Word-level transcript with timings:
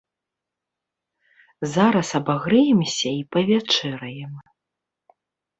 Зараз 1.75 2.09
абагрэемся 2.21 3.09
і 3.19 3.23
павячэраем. 3.37 4.33